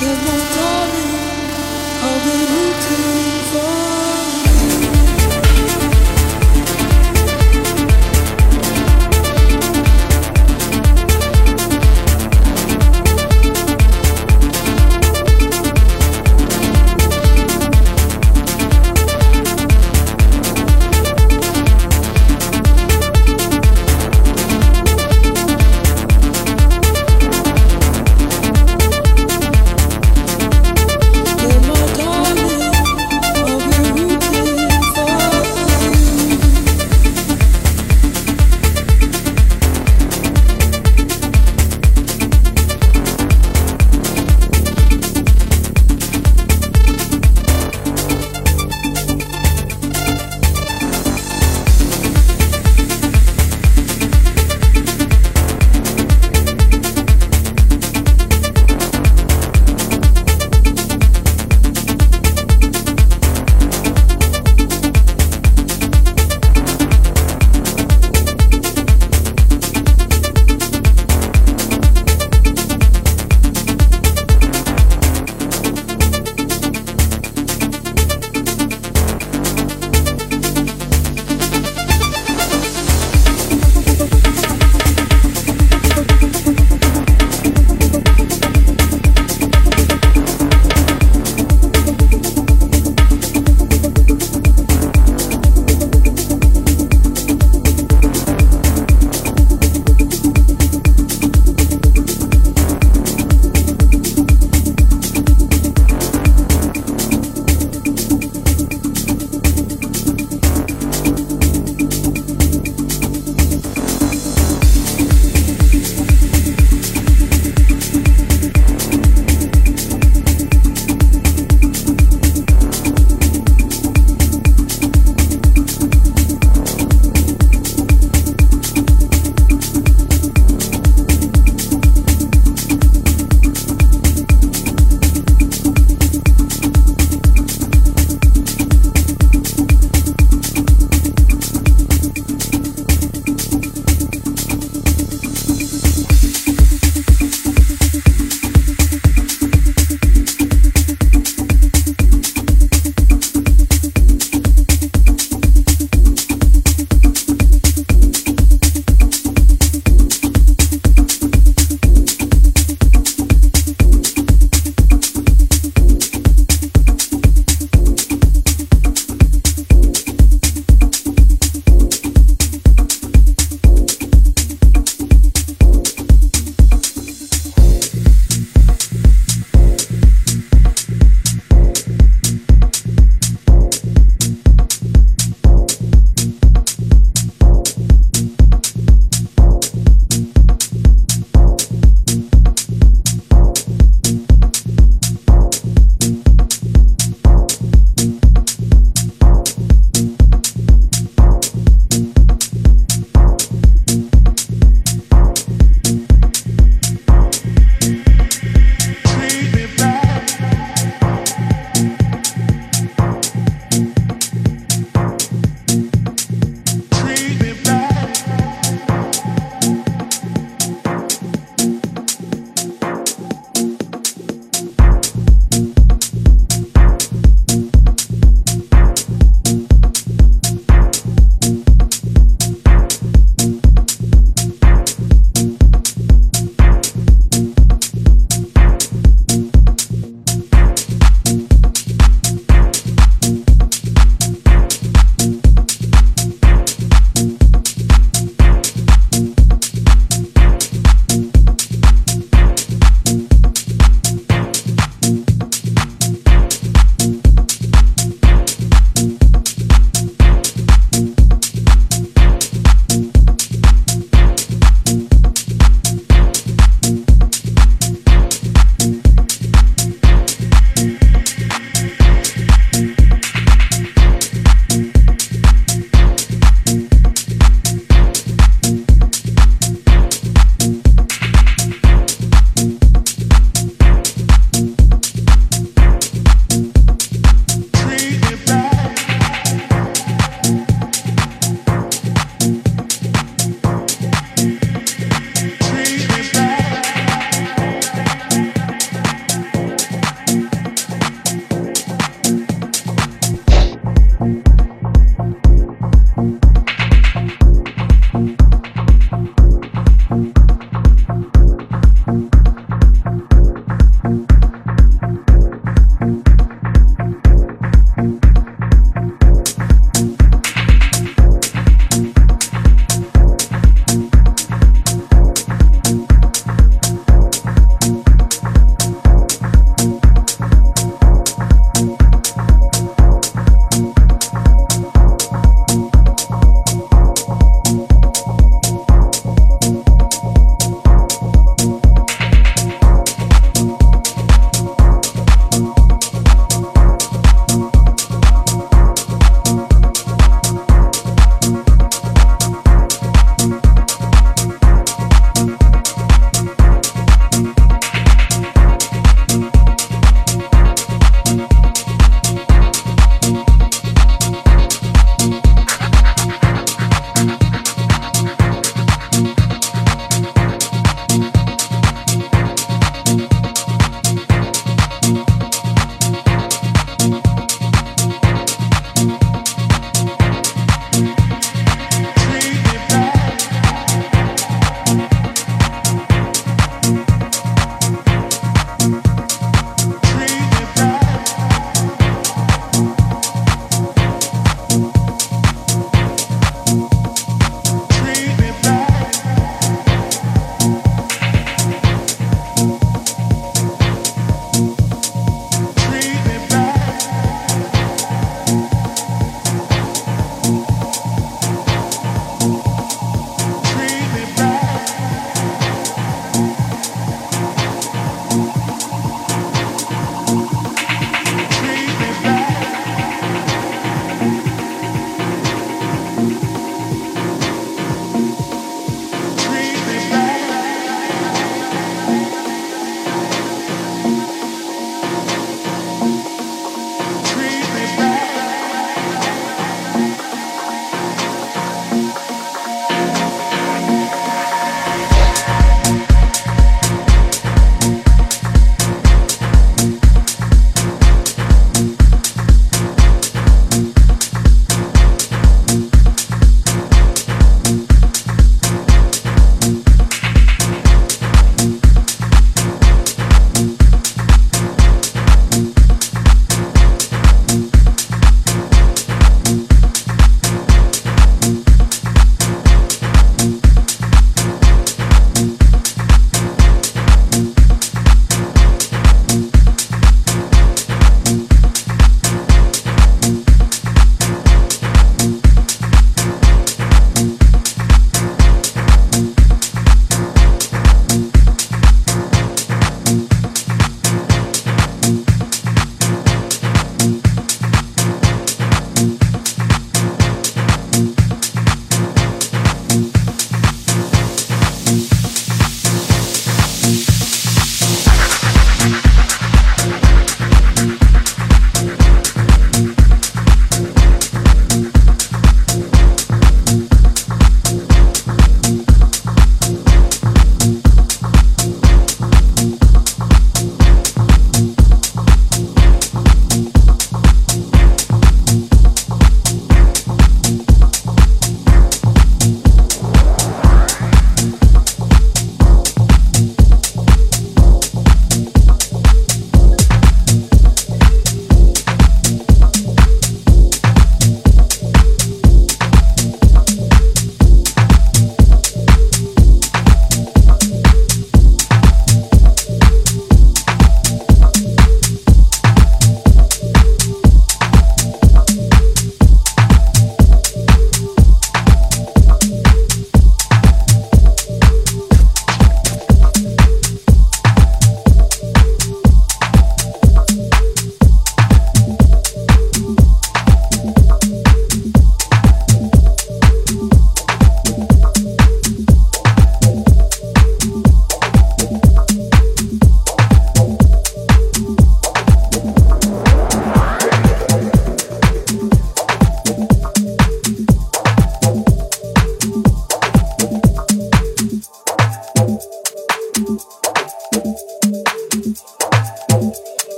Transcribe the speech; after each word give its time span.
There's 0.00 0.56
know. 0.56 0.79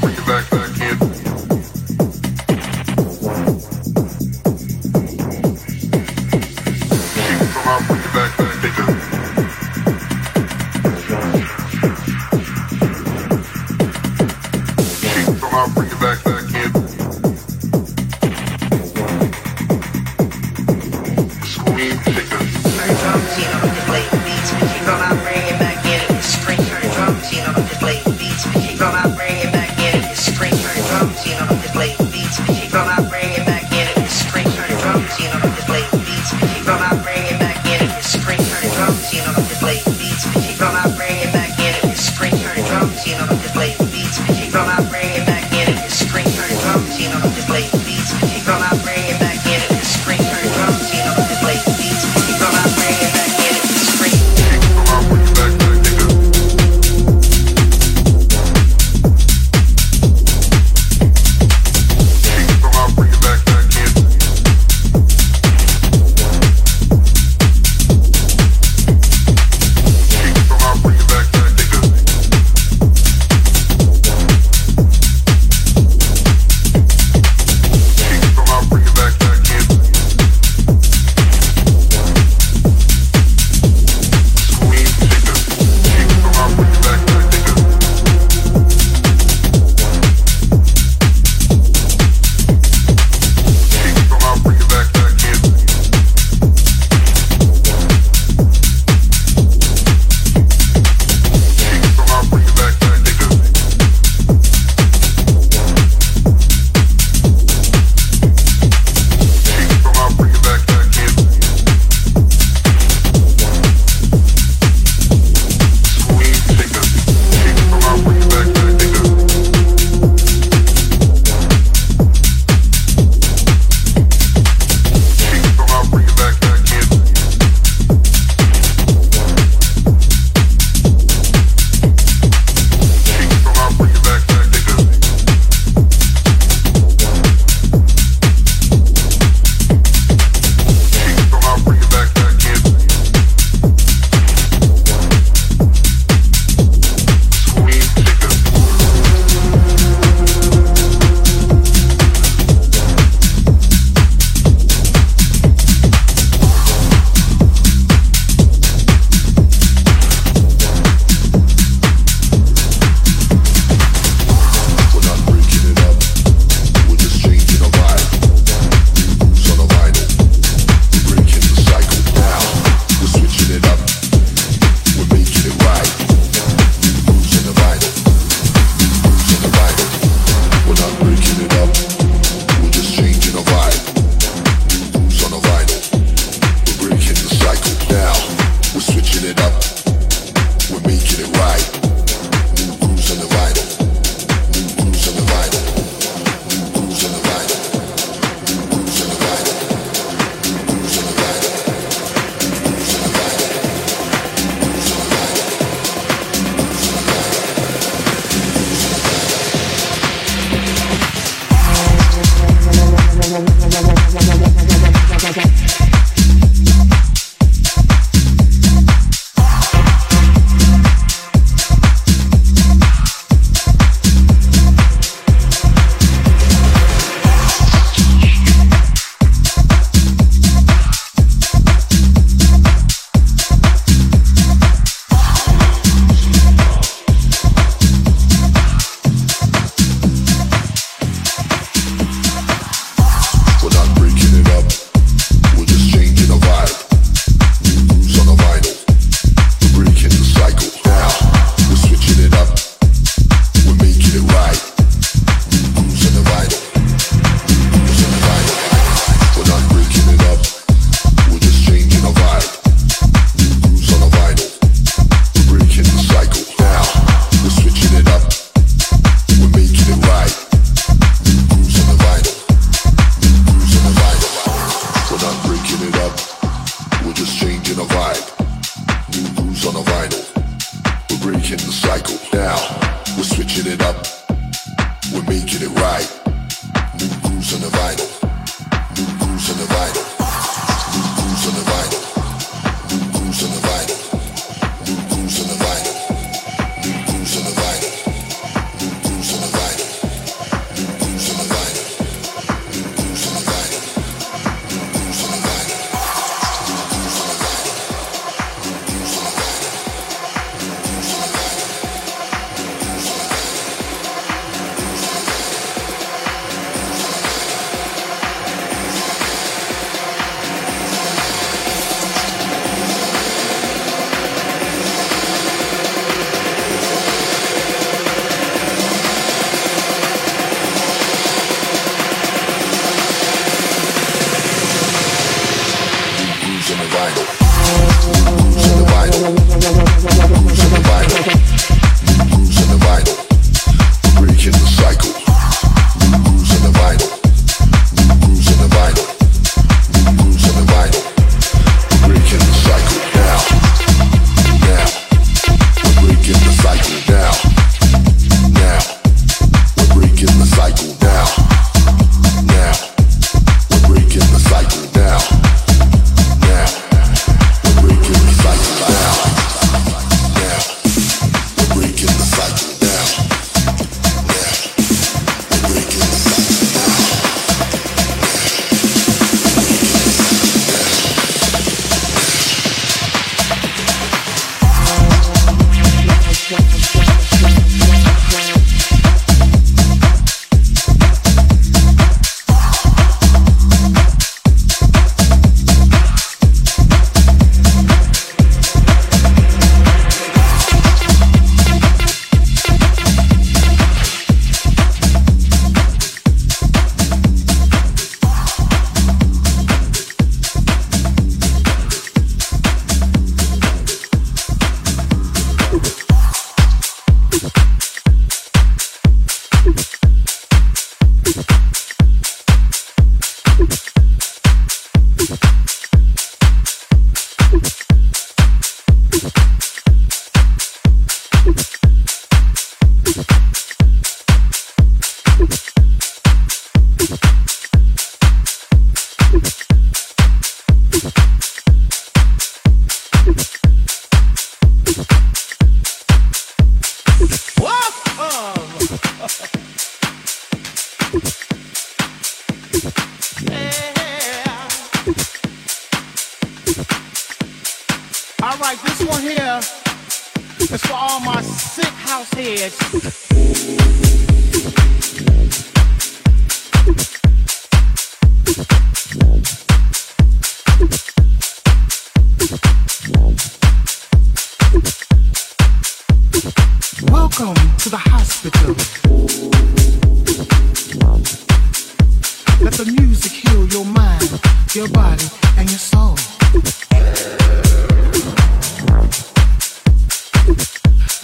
Bring 0.00 0.14
it 0.14 0.26
back 0.26 0.53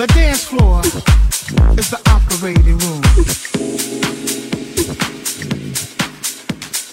The 0.01 0.07
dance 0.07 0.45
floor 0.45 0.81
is 1.77 1.91
the 1.91 2.01
operating 2.09 2.79
room. 2.79 3.03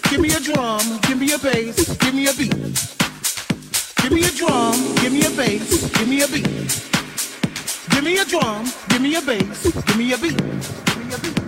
Give 0.10 0.20
me 0.20 0.28
a 0.36 0.42
drum, 0.42 1.00
give 1.04 1.18
me 1.18 1.32
a 1.32 1.38
bass, 1.38 1.96
give 2.00 2.14
me 2.14 2.28
a 2.28 2.34
beat. 2.34 2.52
Give 4.02 4.12
me 4.12 4.26
a 4.26 4.32
drum, 4.32 4.76
give 4.96 5.14
me 5.14 5.26
a 5.26 5.30
bass, 5.30 5.90
give 5.98 6.10
me 6.10 6.22
a 6.22 6.28
beat. 6.28 6.50
Give 7.92 8.04
me 8.04 8.18
a 8.18 8.26
drum, 8.26 8.66
give 8.90 9.02
me 9.02 9.16
a 9.16 9.22
bass, 9.22 9.72
give 9.86 9.98
me 9.98 10.12
a 10.12 10.18
beat. 10.18 10.38
Give 10.38 11.08
me 11.08 11.14
a 11.14 11.18
beat. 11.18 11.47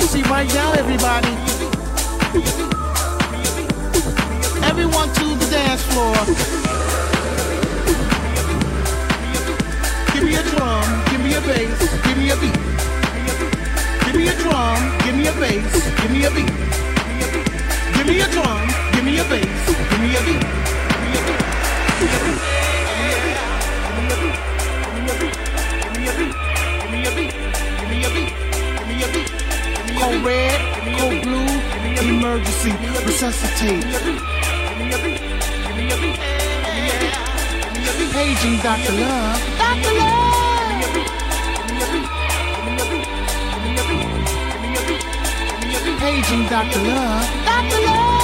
Emergency 0.00 0.22
right 0.30 0.48
now, 0.54 0.72
everybody. 0.72 1.28
Everyone 4.64 5.08
to 5.12 5.24
the 5.36 5.46
dance 5.50 5.82
floor. 5.92 6.14
Give 10.12 10.24
me 10.24 10.34
a 10.36 10.42
drum, 10.42 11.04
give 11.10 11.20
me 11.20 11.34
a 11.34 11.40
bass, 11.40 11.78
give 12.04 12.18
me 12.18 12.30
a 12.30 12.36
beat. 12.36 12.58
Give 14.06 14.14
me 14.16 14.28
a 14.28 14.34
drum, 14.36 14.98
give 15.04 15.14
me 15.16 15.26
a 15.26 15.32
bass, 15.32 15.72
give 16.00 16.10
me 16.10 16.24
a 16.24 16.30
beat. 16.30 16.52
Give 17.94 18.06
me 18.06 18.20
a 18.20 18.28
drum, 18.28 18.68
give 18.92 19.04
me 19.04 19.18
a 19.18 19.24
bass, 19.24 19.66
give 19.90 20.00
me 20.00 20.16
a 20.16 20.20
beat. 22.40 22.49
Code 30.10 30.24
red, 30.24 30.58
code 30.98 31.22
blue, 31.22 31.46
emergency, 32.02 32.72
resuscitate. 33.06 33.84
Paging 38.12 38.56
Dr. 38.58 38.92
Love. 38.94 39.40
Dr. 39.56 39.92
Love. 40.00 40.50
Paging 46.00 46.44
Dr. 46.48 46.82
Love. 46.82 47.44
Dr. 47.44 47.80
Love. 47.86 48.19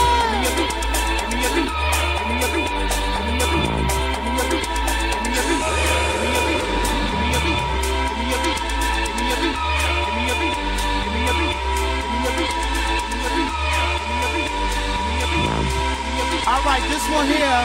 Right, 16.67 16.83
this 16.91 17.09
one 17.11 17.29
here 17.29 17.62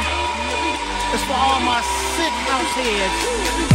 is 1.16 1.24
for 1.24 1.34
all 1.34 1.60
my 1.62 1.82
sick 2.16 2.34
house 2.45 2.72
heads. 2.76 3.70